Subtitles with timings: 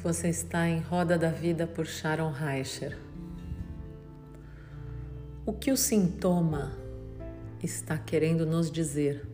[0.00, 2.96] Você está em Roda da Vida por Sharon Reicher.
[5.44, 6.78] O que o sintoma
[7.60, 9.26] está querendo nos dizer?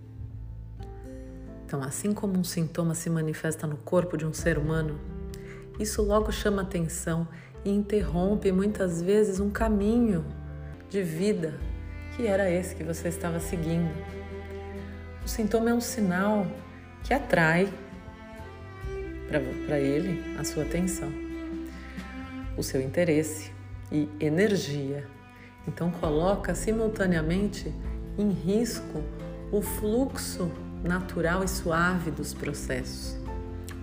[1.66, 4.98] Então, assim como um sintoma se manifesta no corpo de um ser humano,
[5.78, 7.28] isso logo chama atenção
[7.62, 10.24] e interrompe muitas vezes um caminho
[10.88, 11.60] de vida
[12.16, 13.92] que era esse que você estava seguindo.
[15.22, 16.46] O sintoma é um sinal
[17.02, 17.70] que atrai
[19.28, 21.12] para ele a sua atenção,
[22.56, 23.50] o seu interesse
[23.90, 25.06] e energia.
[25.66, 27.72] Então coloca simultaneamente
[28.18, 29.02] em risco
[29.50, 30.50] o fluxo
[30.82, 33.16] natural e suave dos processos.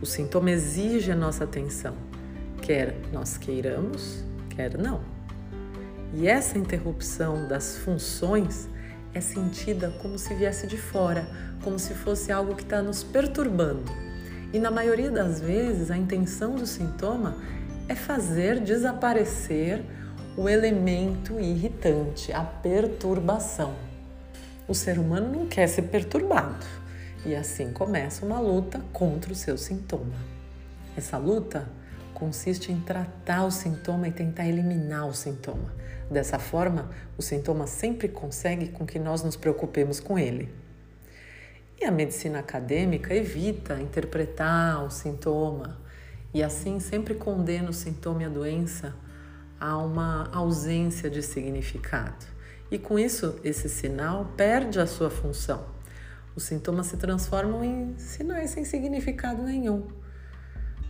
[0.02, 1.96] O sintoma exige a nossa atenção,
[2.62, 5.02] quer nós queiramos, quer não.
[6.14, 8.70] E essa interrupção das funções
[9.14, 11.28] é sentida como se viesse de fora,
[11.64, 14.11] como se fosse algo que está nos perturbando
[14.54, 17.36] e na maioria das vezes, a intenção do sintoma
[17.88, 19.82] é fazer desaparecer
[20.38, 23.74] o elemento irritante, a perturbação.
[24.68, 26.66] O ser humano não quer ser perturbado
[27.26, 30.16] e assim começa uma luta contra o seu sintoma.
[30.98, 31.70] Essa luta
[32.14, 35.74] consiste em tratar o sintoma e tentar eliminar o sintoma.
[36.10, 40.54] Dessa forma, o sintoma sempre consegue com que nós nos preocupemos com ele.
[41.82, 45.80] E a medicina acadêmica evita interpretar o sintoma
[46.32, 48.94] e assim sempre condena o sintoma e a doença
[49.60, 52.24] a uma ausência de significado.
[52.70, 55.66] E com isso, esse sinal perde a sua função.
[56.36, 59.88] Os sintomas se transformam em sinais sem significado nenhum.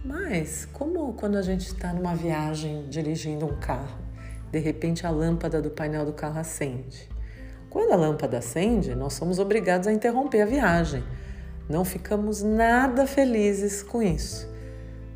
[0.04, 3.98] Mas, como quando a gente está numa viagem dirigindo um carro,
[4.52, 7.11] de repente a lâmpada do painel do carro acende.
[7.72, 11.02] Quando a lâmpada acende, nós somos obrigados a interromper a viagem.
[11.70, 14.46] Não ficamos nada felizes com isso.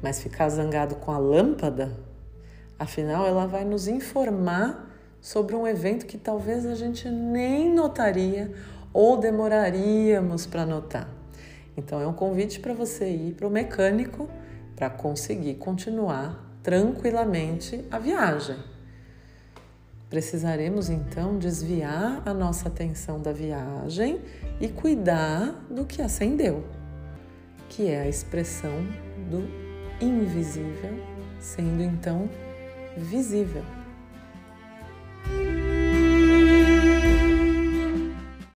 [0.02, 1.92] Mas ficar zangado com a lâmpada,
[2.80, 8.54] afinal, ela vai nos informar sobre um evento que talvez a gente nem notaria
[8.94, 11.10] ou demoraríamos para notar.
[11.76, 14.30] Então, é um convite para você ir para o mecânico
[14.78, 18.75] para conseguir continuar tranquilamente a viagem.
[20.10, 24.22] Precisaremos então desviar a nossa atenção da viagem
[24.62, 26.64] e cuidar do que acendeu,
[27.70, 28.86] que é a expressão
[29.30, 29.48] do
[30.00, 30.94] invisível,
[31.40, 32.30] sendo então
[32.96, 33.64] visível.